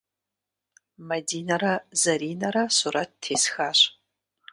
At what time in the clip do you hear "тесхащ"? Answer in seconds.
3.21-3.79